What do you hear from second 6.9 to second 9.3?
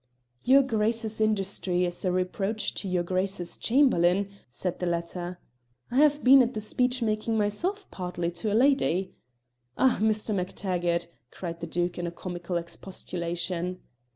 making myself, partly to a lady."